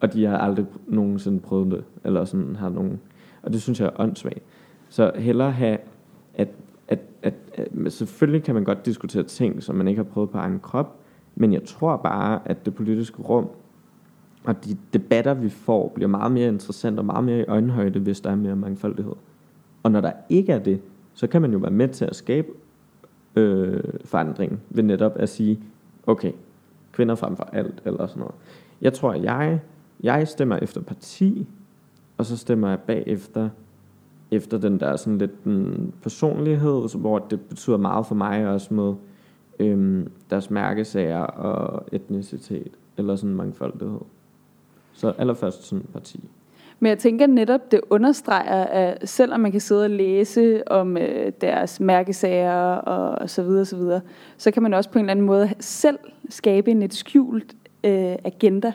[0.00, 3.00] og de har aldrig nogensinde prøvet det, eller sådan har nogen.
[3.42, 4.42] Og det synes jeg er åndssvagt.
[4.88, 5.78] Så hellere have,
[7.26, 10.60] at, at, selvfølgelig kan man godt diskutere ting, som man ikke har prøvet på egen
[10.60, 10.96] krop,
[11.34, 13.48] men jeg tror bare, at det politiske rum
[14.44, 18.20] og de debatter, vi får, bliver meget mere interessant og meget mere i øjenhøjde, hvis
[18.20, 19.12] der er mere mangfoldighed.
[19.82, 20.80] Og når der ikke er det,
[21.14, 22.48] så kan man jo være med til at skabe
[23.36, 25.60] øh, forandring ved netop at sige,
[26.06, 26.32] okay,
[26.92, 28.34] kvinder frem for alt, eller sådan noget.
[28.80, 29.60] Jeg tror, at jeg,
[30.02, 31.46] jeg stemmer efter parti,
[32.18, 33.48] og så stemmer jeg bagefter
[34.30, 38.94] efter den der sådan lidt den personlighed, hvor det betyder meget for mig også med
[39.58, 44.00] øhm, deres mærkesager og etnicitet, eller sådan mangfoldighed.
[44.92, 46.20] Så allerførst sådan en parti.
[46.80, 51.32] Men jeg tænker netop, det understreger, at selvom man kan sidde og læse om øh,
[51.40, 54.00] deres mærkesager og så videre, så videre,
[54.36, 58.16] så kan man også på en eller anden måde selv skabe en lidt skjult øh,
[58.24, 58.72] agenda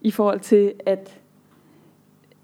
[0.00, 1.21] i forhold til, at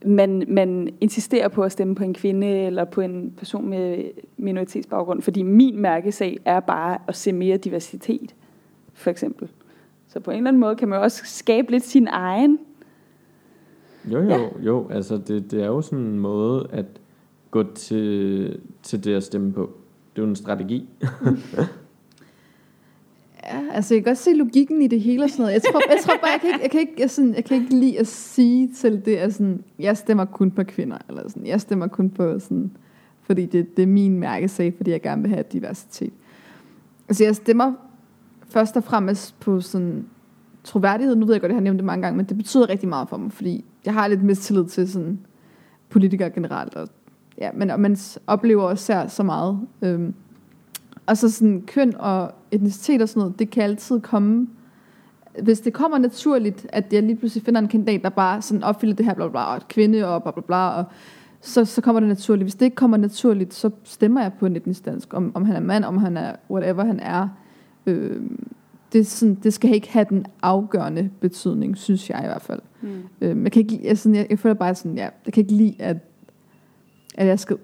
[0.05, 4.05] man, man insisterer på at stemme på en kvinde eller på en person med
[4.37, 8.35] minoritetsbaggrund, fordi min mærkesag er bare at se mere diversitet,
[8.95, 9.49] for eksempel.
[10.09, 12.59] Så på en eller anden måde kan man også skabe lidt sin egen.
[14.05, 14.49] Jo, jo, ja.
[14.61, 14.89] jo.
[14.91, 16.87] Altså, det, det er jo sådan en måde at
[17.51, 19.71] gå til, til det at stemme på.
[20.17, 20.89] Det er jo en strategi.
[23.51, 25.55] Ja, altså jeg kan godt se logikken i det hele og sådan noget.
[25.55, 27.57] Jeg tror, jeg tror bare, jeg kan ikke, jeg kan ikke, jeg sådan, jeg kan
[27.63, 31.47] ikke lide at sige til det, at sådan, jeg stemmer kun på kvinder, eller sådan,
[31.47, 32.71] jeg stemmer kun på sådan,
[33.23, 36.13] fordi det, det er min mærkesag, fordi jeg gerne vil have diversitet.
[37.09, 37.73] Altså jeg stemmer
[38.49, 40.07] først og fremmest på sådan
[40.65, 41.17] troværdighed.
[41.17, 42.89] Nu ved jeg godt, at jeg har nævnt det mange gange, men det betyder rigtig
[42.89, 45.19] meget for mig, fordi jeg har lidt mistillid til sådan
[45.89, 46.75] politikere generelt.
[46.75, 46.89] Og,
[47.39, 49.61] ja, men og man oplever også så meget.
[49.83, 50.15] Øhm,
[51.09, 54.49] og så sådan køn og etnicitet og sådan noget, det kan altid komme,
[55.43, 58.95] hvis det kommer naturligt, at jeg lige pludselig finder en kandidat, der bare sådan opfylder
[58.95, 60.85] det her, bla bla, og kvinde og bla bla bla, og
[61.41, 62.45] så, så kommer det naturligt.
[62.45, 65.57] Hvis det ikke kommer naturligt, så stemmer jeg på en etnisk dansk, om, om han
[65.57, 67.29] er mand, om han er whatever han er.
[67.87, 68.23] Øh,
[68.93, 72.61] det, sådan, det skal ikke have den afgørende betydning, synes jeg i hvert fald.
[72.83, 72.89] Mm.
[73.21, 75.55] Øh, jeg, kan ikke, jeg, sådan, jeg, jeg føler bare sådan, ja, jeg kan ikke
[75.55, 75.97] lide, at,
[77.15, 77.57] at jeg skal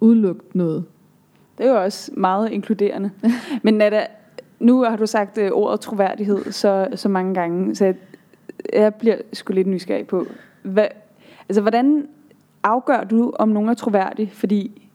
[0.00, 0.84] udelukke noget
[1.58, 3.10] det er jo også meget inkluderende.
[3.62, 4.06] Men Nada,
[4.60, 7.94] nu har du sagt uh, ordet troværdighed så, så mange gange, så jeg,
[8.72, 10.26] jeg bliver sgu lidt nysgerrig på,
[10.62, 10.86] hvad,
[11.48, 12.08] altså, hvordan
[12.62, 14.30] afgør du, om nogen er troværdig?
[14.32, 14.88] Fordi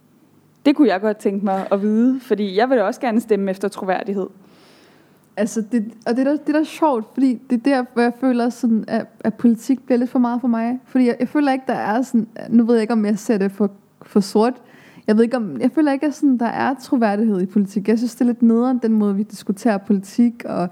[0.66, 3.68] det kunne jeg godt tænke mig at vide, fordi jeg vil også gerne stemme efter
[3.68, 4.28] troværdighed.
[5.38, 8.02] Altså, det, og det er, da, det er da sjovt, fordi det er der, hvor
[8.02, 10.80] jeg føler, sådan, at, at politik bliver lidt for meget for mig.
[10.86, 13.38] Fordi jeg, jeg føler ikke, der er sådan, nu ved jeg ikke, om jeg ser
[13.38, 13.72] det for,
[14.02, 14.62] for sort,
[15.08, 17.88] jeg ved ikke om, jeg føler ikke, at sådan, der er troværdighed i politik.
[17.88, 20.70] Jeg synes, det er lidt nederen, den måde, vi diskuterer politik, og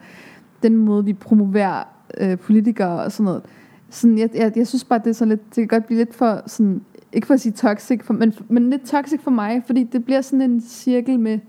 [0.63, 1.83] den måde, vi promoverer
[2.17, 3.43] øh, politikere og sådan noget.
[3.89, 6.15] Sådan, jeg, jeg, jeg synes bare, det er sådan lidt, det kan godt blive lidt
[6.15, 6.81] for, sådan,
[7.13, 10.21] ikke for at sige toxic, for, men, men lidt toxic for mig, fordi det bliver
[10.21, 11.39] sådan en cirkel med,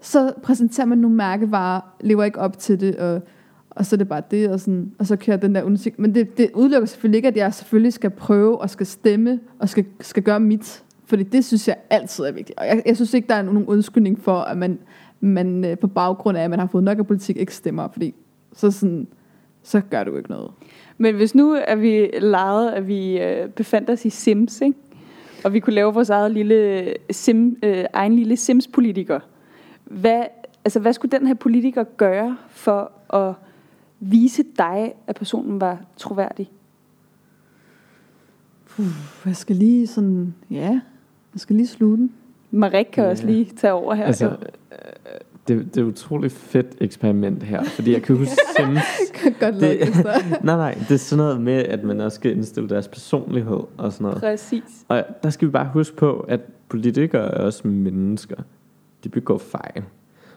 [0.00, 3.22] så præsenterer man nogle mærkevarer, lever ikke op til det, og,
[3.70, 5.98] og så er det bare det, og, sådan, og så kører den der udsigt.
[5.98, 9.68] Men det, det udelukker selvfølgelig ikke, at jeg selvfølgelig skal prøve og skal stemme og
[9.68, 12.58] skal, skal gøre mit fordi det synes jeg altid er vigtigt.
[12.58, 14.78] Og jeg, jeg synes ikke, der er nogen undskyldning for, at man,
[15.20, 17.88] man øh, på baggrund af, at man har fået nok af politik, ikke stemmer.
[17.88, 18.14] Fordi
[18.52, 19.06] så, sådan,
[19.62, 20.50] så gør du ikke noget.
[20.98, 24.78] Men hvis nu er vi lejet, at vi øh, befandt os i Sims, ikke?
[25.44, 29.20] og vi kunne lave vores eget lille sim, øh, egen lille Sims-politiker.
[29.84, 30.24] Hvad,
[30.64, 33.34] altså, hvad skulle den her politiker gøre for at
[34.00, 36.50] vise dig, at personen var troværdig?
[38.68, 38.86] Puh,
[39.26, 40.80] jeg skal lige sådan, ja,
[41.34, 42.12] jeg skal lige slutte den.
[42.50, 43.10] Marik kan ja.
[43.10, 44.04] også lige tage over her.
[44.04, 44.36] Altså,
[45.48, 49.10] det, det er et utroligt fedt eksperiment her, fordi jeg kan huske Sims.
[49.14, 49.80] kan godt det,
[50.44, 53.92] nej, nej, det er sådan noget med, at man også skal indstille deres personlighed og
[53.92, 54.20] sådan noget.
[54.20, 54.62] Præcis.
[54.88, 58.36] Og der skal vi bare huske på, at politikere er også mennesker.
[59.04, 59.82] De begår fejl.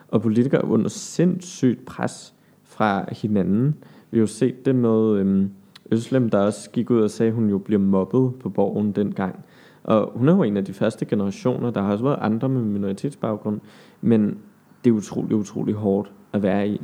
[0.07, 3.75] Og politikere er under sindssygt pres fra hinanden.
[4.11, 5.49] Vi har jo set det med øhm,
[5.91, 9.45] Øslem, der også gik ud og sagde, at hun jo bliver mobbet på borgen dengang.
[9.83, 12.61] Og hun er jo en af de første generationer, der har også været andre med
[12.61, 13.59] minoritetsbaggrund,
[14.01, 14.37] men
[14.83, 16.81] det er utrolig, utrolig hårdt at være i.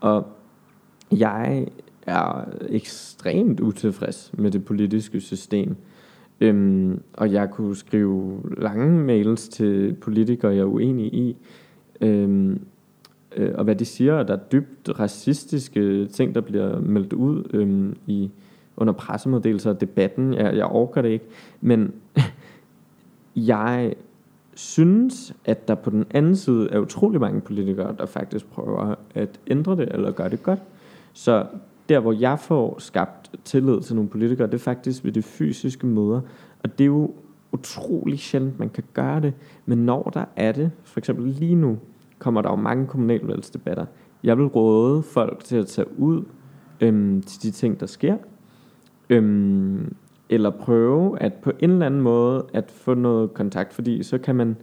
[0.00, 0.26] Og
[1.12, 1.66] jeg
[2.06, 5.76] er ekstremt utilfreds med det politiske system.
[6.40, 11.36] Øhm, og jeg kunne skrive lange mails til politikere, jeg er uenig i,
[12.00, 12.60] øhm,
[13.36, 17.44] øh, og hvad de siger, og der er dybt racistiske ting, der bliver meldt ud
[17.54, 18.30] øhm, i
[18.76, 20.34] under pressemeddelelser og debatten.
[20.34, 21.24] Jeg, jeg orker det ikke.
[21.60, 21.92] Men
[23.36, 23.94] jeg
[24.54, 29.40] synes, at der på den anden side er utrolig mange politikere, der faktisk prøver at
[29.46, 30.58] ændre det, eller gøre det godt.
[31.12, 31.46] Så
[31.88, 35.86] der, hvor jeg får skabt tillid til nogle politikere, det er faktisk ved de fysiske
[35.86, 36.20] møder.
[36.62, 37.14] Og det er jo
[37.52, 39.34] utrolig sjældent, man kan gøre det.
[39.66, 41.78] Men når der er det, for eksempel lige nu,
[42.18, 43.86] kommer der jo mange kommunalvalgsdebatter.
[44.22, 46.24] Jeg vil råde folk til at tage ud
[46.80, 48.16] øhm, til de ting, der sker.
[49.10, 49.94] Øhm,
[50.28, 54.36] eller prøve at på en eller anden måde at få noget kontakt, fordi så kan
[54.36, 54.56] man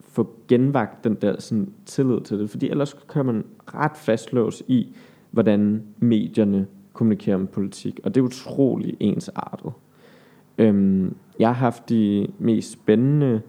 [0.00, 3.44] få genvagt den der sådan, tillid til det, fordi ellers kan man
[3.74, 4.96] ret fastlås i,
[5.30, 9.72] hvordan medierne kommunikerer om politik, og det er utrolig ensartet.
[10.58, 13.40] Øhm, jeg har haft de mest spændende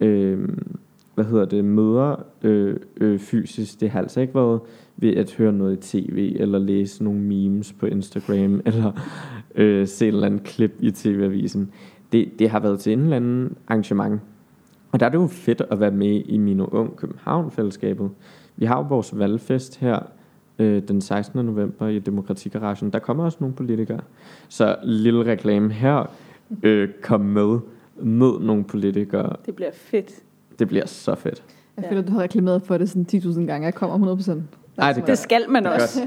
[0.00, 0.76] øhm,
[1.14, 3.80] hvad hedder det, møder øh, øh, fysisk.
[3.80, 4.60] Det har altså ikke været
[4.96, 8.92] ved at høre noget i tv, eller læse nogle memes på Instagram, eller
[9.54, 11.70] øh, se et eller andet klip i tv-avisen.
[12.12, 14.20] Det, det har været til en eller anden arrangement.
[14.92, 18.10] Og der er det jo fedt at være med i Mino Ung København-fællesskabet.
[18.56, 19.98] Vi har jo vores valgfest her
[20.58, 21.44] øh, den 16.
[21.46, 22.90] november i Demokratikaragen.
[22.90, 24.00] Der kommer også nogle politikere.
[24.48, 26.10] Så lille reklame her.
[26.62, 27.58] Øh, kom med.
[28.02, 29.36] Mød nogle politikere.
[29.46, 30.10] Det bliver fedt.
[30.58, 31.42] Det bliver så fedt.
[31.76, 31.90] Jeg Ja.
[31.90, 33.64] føler, du har reklameret for det sådan 10.000 gange.
[33.64, 34.32] Jeg kommer 100%.
[34.78, 36.00] Ej, det Det skal man Det også.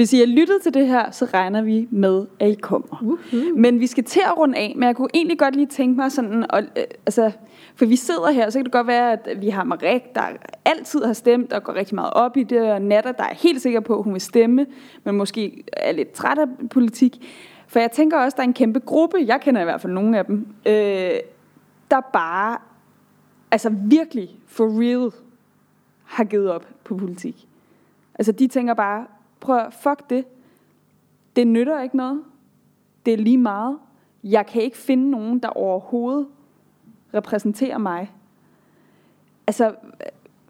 [0.00, 2.96] Hvis I har lyttet til det her, så regner vi med, at I kommer.
[2.96, 3.58] Uh-huh.
[3.58, 6.12] Men vi skal til at runde af, men jeg kunne egentlig godt lige tænke mig
[6.12, 7.30] sådan, og, øh, altså,
[7.74, 10.22] for vi sidder her, så kan det godt være, at vi har Marek, der
[10.64, 13.62] altid har stemt og går rigtig meget op i det, og Natter, der er helt
[13.62, 14.66] sikker på, at hun vil stemme,
[15.04, 17.16] men måske er lidt træt af politik.
[17.68, 20.18] For jeg tænker også, der er en kæmpe gruppe, jeg kender i hvert fald nogle
[20.18, 21.10] af dem, øh,
[21.90, 22.58] der bare,
[23.50, 25.12] altså virkelig for real,
[26.04, 27.46] har givet op på politik.
[28.14, 29.06] Altså de tænker bare,
[29.40, 30.24] prøv at, fuck det,
[31.36, 32.22] det nytter ikke noget,
[33.06, 33.78] det er lige meget.
[34.24, 36.26] Jeg kan ikke finde nogen, der overhovedet
[37.14, 38.10] repræsenterer mig.
[39.46, 39.72] Altså,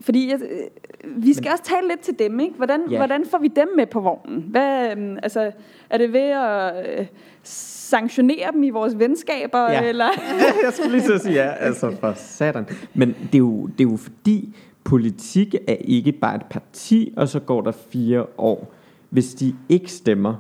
[0.01, 2.55] fordi jeg, øh, vi skal Men, også tale lidt til dem, ikke?
[2.55, 2.97] Hvordan, Ja.
[2.97, 4.45] hvordan får vi dem med på vognen?
[4.49, 5.53] Hvad, øhm, altså,
[5.91, 7.07] er det ved at øh,
[7.43, 9.71] sanktionere dem i vores venskaber?
[9.71, 9.83] Ja.
[9.83, 10.09] Eller?
[10.65, 12.67] jeg skulle lige at sige ja, altså for satan.
[12.95, 17.29] Men det er, jo, det er jo fordi, politik er ikke bare et parti, og
[17.29, 18.73] så går der fire år.
[19.11, 20.35] Hvis de ikke stemmer,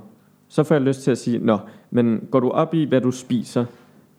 [0.48, 1.58] så får jeg lyst til at sige, nå,
[1.90, 3.64] men går du op i, hvad du spiser?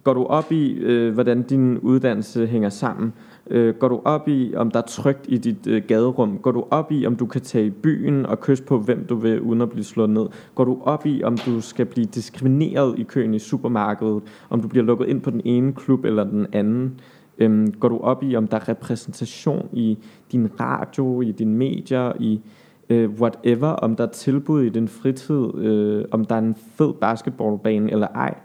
[0.03, 3.13] Går du op i, øh, hvordan din uddannelse hænger sammen?
[3.49, 6.37] Øh, går du op i, om der er trygt i dit øh, gaderum?
[6.37, 9.15] Går du op i, om du kan tage i byen og kysse på, hvem du
[9.15, 10.27] vil, uden at blive slået ned?
[10.55, 14.23] Går du op i, om du skal blive diskrimineret i køen i supermarkedet?
[14.49, 16.99] Om du bliver lukket ind på den ene klub eller den anden?
[17.37, 19.97] Øhm, går du op i, om der er repræsentation i
[20.31, 22.41] din radio, i dine medier, i
[22.91, 26.93] øh, whatever, om der er tilbud i din fritid, øh, om der er en fed
[26.93, 28.37] basketballbane eller ej?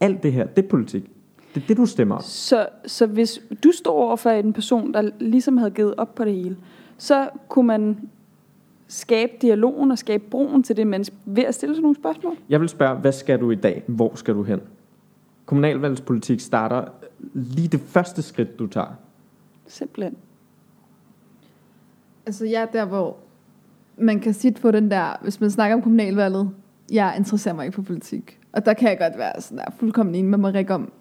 [0.00, 1.10] Alt det her, det er politik.
[1.54, 2.22] Det er det, du stemmer om.
[2.22, 6.24] Så, så hvis du står over for en person, der ligesom havde givet op på
[6.24, 6.56] det hele,
[6.98, 8.08] så kunne man
[8.88, 12.36] skabe dialogen og skabe broen til det menneske ved at stille sådan nogle spørgsmål?
[12.48, 13.82] Jeg vil spørge, hvad skal du i dag?
[13.86, 14.60] Hvor skal du hen?
[15.46, 16.84] Kommunalvalgspolitik starter
[17.34, 18.94] lige det første skridt, du tager.
[19.66, 20.16] Simpelthen.
[22.26, 23.16] Altså, jeg er der, hvor
[23.96, 26.50] man kan sit på den der, hvis man snakker om kommunalvalget,
[26.92, 28.38] jeg interesserer mig ikke for politik.
[28.52, 30.92] Og der kan jeg godt være sådan der, fuldkommen enig med Marik om,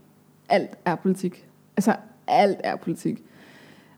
[0.50, 1.48] alt er politik.
[1.78, 1.96] Altså,
[2.28, 3.24] alt er politik.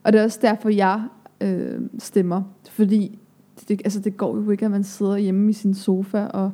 [0.03, 1.01] Og det er også derfor, jeg
[1.41, 2.41] øh, stemmer.
[2.69, 3.19] Fordi
[3.67, 6.51] det, altså, det går jo ikke, at man sidder hjemme i sin sofa og,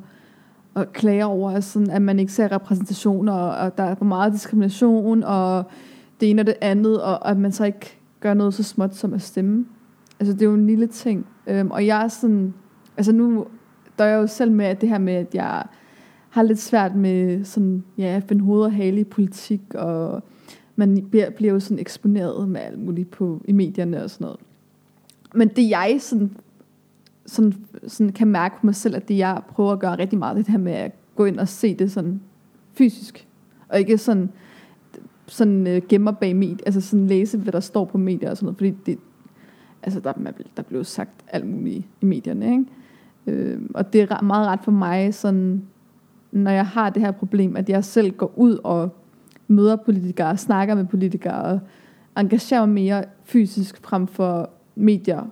[0.74, 4.06] og klager over, at, sådan, at man ikke ser repræsentation, og, og der er for
[4.06, 5.64] meget diskrimination, og
[6.20, 8.96] det ene og det andet, og, og at man så ikke gør noget så småt
[8.96, 9.66] som at stemme.
[10.20, 11.26] Altså, det er jo en lille ting.
[11.50, 12.54] Øhm, og jeg er sådan...
[12.98, 13.46] Altså, nu
[14.00, 15.64] døjer jeg jo selv med at det her med, at jeg
[16.30, 20.24] har lidt svært med sådan, ja, at finde hoved og hale i politik, og
[20.76, 24.40] man bliver, bliver jo sådan eksponeret med alt muligt på, i medierne og sådan noget.
[25.36, 26.38] Men det jeg sådan,
[27.26, 27.54] sådan,
[27.88, 30.46] sådan kan mærke på mig selv, at det jeg prøver at gøre rigtig meget, det
[30.46, 32.22] det her med at gå ind og se det sådan
[32.74, 33.28] fysisk,
[33.70, 34.30] og ikke sådan,
[35.28, 38.46] sådan øh, gemmer bag medier, altså sådan læse, hvad der står på medier og sådan
[38.46, 39.00] noget, fordi det,
[39.84, 40.14] altså der,
[40.58, 42.66] der blev sagt alt muligt i medierne, ikke?
[43.28, 45.62] Øh, og det er meget ret for mig, sådan,
[46.32, 48.90] når jeg har det her problem, at jeg selv går ud og
[49.48, 51.60] møder politikere, snakker med politikere, og
[52.18, 55.28] engagerer mig mere fysisk frem for medier,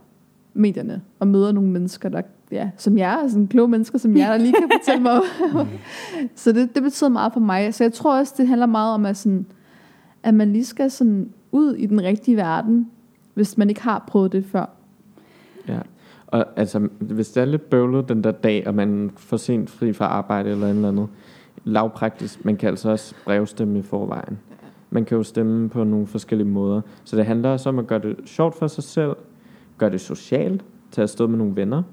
[0.53, 4.29] medierne, og møder nogle mennesker, der, ja, som jeg er, sådan kloge mennesker, som jeg,
[4.29, 5.19] der lige kan fortælle mig.
[6.35, 7.73] så det, det betyder meget for mig.
[7.73, 9.45] Så jeg tror også, det handler meget om, at, sådan,
[10.23, 12.89] at man lige skal sådan ud i den rigtige verden,
[13.37, 14.65] hvis man ikke har prøvet det før.
[15.67, 15.79] Ja.
[16.27, 19.93] Og altså, hvis det er lidt bøvlet den der dag, og man får sent fri
[19.93, 21.07] fra arbejde eller andet, eller andet,
[21.63, 24.39] lavpraktisk, man kan altså også brevstemme i forvejen.
[24.89, 26.81] Man kan jo stemme på nogle forskellige måder.
[27.03, 29.15] Så det handler også om at gøre det sjovt for sig selv,
[29.77, 31.83] gøre det socialt, tage afsted med nogle venner,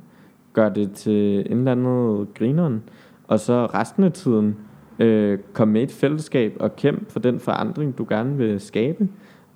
[0.52, 2.83] gøre det til en eller anden grineren,
[3.28, 4.57] og så resten af tiden
[4.98, 9.09] øh, komme med i et fællesskab og kæmpe for den forandring, du gerne vil skabe.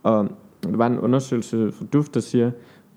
[0.02, 0.28] Og
[0.62, 2.50] der var en undersøgelse fra DUF, der siger,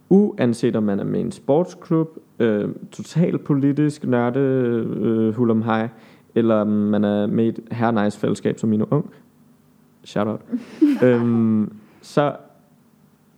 [0.09, 5.89] uanset om man er med i en sportsklub, øh, total politisk nørde øh, hulum hej,
[6.36, 9.09] eller om man er med i et her nice fællesskab som min ung,
[10.03, 10.41] shout out,
[11.03, 12.36] øhm, så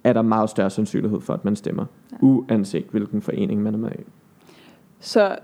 [0.03, 2.17] er der meget større sandsynlighed for, at man stemmer, Ja.
[2.21, 4.03] uanset hvilken forening man er med i.
[4.99, 5.35] Så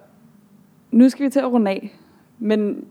[0.91, 1.97] nu skal vi til at runde af.
[2.39, 2.85] Men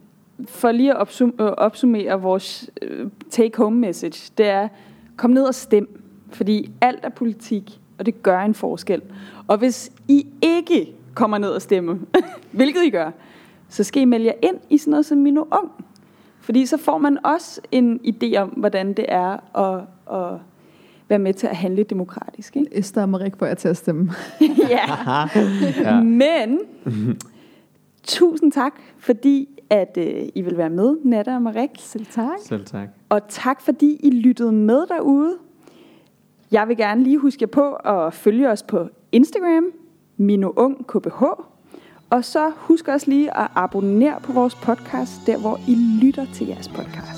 [0.47, 4.69] for lige at opsum- øh, opsummere vores øh, take-home message, det er,
[5.19, 6.03] kom ned og stem.
[6.33, 9.03] Fordi alt er politik, og det gør en forskel.
[9.47, 12.01] Og hvis I ikke kommer ned og stemme,
[12.53, 13.11] hvilket I gør,
[13.69, 15.71] så skal I melde jer ind i sådan noget som Mino Ung.
[16.41, 20.41] Fordi så får man også en idé om, hvordan det er at, at
[21.09, 22.57] være med til at handle demokratisk.
[22.57, 22.79] Ikke?
[22.79, 24.13] Esther og Marik får jeg til at stemme.
[24.69, 24.85] ja.
[25.83, 26.01] Ja.
[26.01, 26.59] Men
[28.03, 31.71] tusind tak, fordi at øh, I vil være med, Natta og Marik.
[31.79, 32.39] Selv tak.
[32.43, 32.89] Selv tak.
[33.09, 35.35] Og tak fordi I lyttede med derude.
[36.53, 39.65] Jeg vil gerne lige huske jer på at følge os på Instagram,
[40.17, 41.23] MinoUngKBH.
[42.11, 46.47] Og så husk også lige at abonnere på vores podcast, der hvor I lytter til
[46.47, 47.18] jeres podcast.